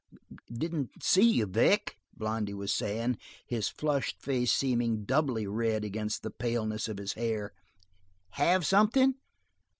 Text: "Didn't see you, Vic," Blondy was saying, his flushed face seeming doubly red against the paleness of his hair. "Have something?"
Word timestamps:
"Didn't 0.51 1.03
see 1.03 1.29
you, 1.29 1.45
Vic," 1.45 1.95
Blondy 2.17 2.55
was 2.55 2.73
saying, 2.73 3.19
his 3.45 3.69
flushed 3.69 4.19
face 4.19 4.51
seeming 4.51 5.05
doubly 5.05 5.45
red 5.45 5.85
against 5.85 6.23
the 6.23 6.31
paleness 6.31 6.87
of 6.87 6.97
his 6.97 7.13
hair. 7.13 7.53
"Have 8.31 8.65
something?" 8.65 9.13